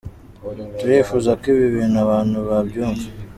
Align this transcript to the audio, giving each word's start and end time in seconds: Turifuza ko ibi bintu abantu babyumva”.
Turifuza 0.77 1.31
ko 1.39 1.43
ibi 1.53 1.67
bintu 1.75 1.97
abantu 2.05 2.37
babyumva”. 2.49 3.07